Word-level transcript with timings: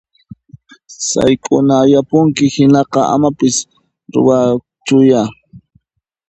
Sayk'uyapunki 1.07 2.45
hinaqa 2.55 3.01
amañapis 3.13 3.55
ruwaychuya! 4.13 5.21